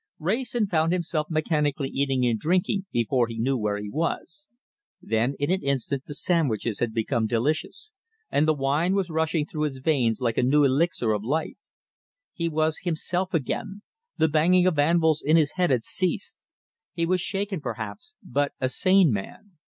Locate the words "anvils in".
14.79-15.37